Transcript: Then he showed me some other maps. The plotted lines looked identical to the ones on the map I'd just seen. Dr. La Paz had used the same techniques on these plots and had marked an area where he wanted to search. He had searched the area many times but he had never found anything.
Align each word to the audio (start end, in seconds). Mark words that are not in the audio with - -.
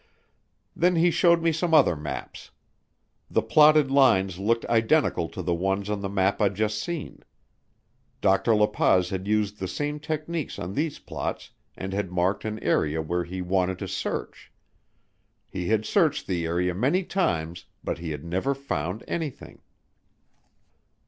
Then 0.75 0.95
he 0.95 1.11
showed 1.11 1.43
me 1.43 1.51
some 1.51 1.75
other 1.75 1.95
maps. 1.95 2.49
The 3.29 3.43
plotted 3.43 3.91
lines 3.91 4.39
looked 4.39 4.65
identical 4.65 5.29
to 5.29 5.43
the 5.43 5.53
ones 5.53 5.91
on 5.91 6.01
the 6.01 6.09
map 6.09 6.41
I'd 6.41 6.55
just 6.55 6.79
seen. 6.79 7.21
Dr. 8.19 8.55
La 8.55 8.65
Paz 8.65 9.11
had 9.11 9.27
used 9.27 9.59
the 9.59 9.67
same 9.67 9.99
techniques 9.99 10.57
on 10.57 10.73
these 10.73 10.97
plots 10.97 11.51
and 11.77 11.93
had 11.93 12.11
marked 12.11 12.45
an 12.45 12.57
area 12.63 12.99
where 12.99 13.25
he 13.25 13.43
wanted 13.43 13.77
to 13.77 13.87
search. 13.87 14.51
He 15.47 15.67
had 15.67 15.85
searched 15.85 16.25
the 16.25 16.47
area 16.47 16.73
many 16.73 17.03
times 17.03 17.65
but 17.83 17.99
he 17.99 18.09
had 18.09 18.25
never 18.25 18.55
found 18.55 19.03
anything. 19.07 19.61